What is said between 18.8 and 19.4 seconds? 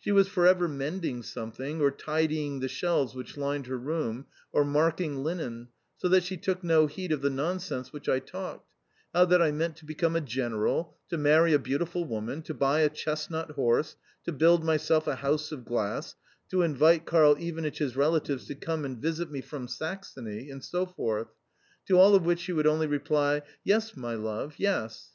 and visit me